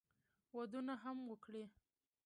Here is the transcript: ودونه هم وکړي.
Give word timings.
ودونه 0.55 0.93
هم 1.03 1.17
وکړي. 1.31 1.65